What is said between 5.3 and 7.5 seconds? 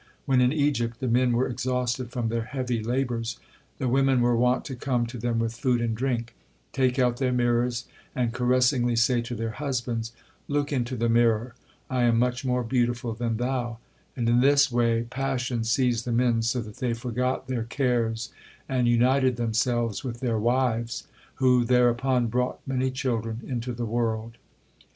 with food and drink, take out their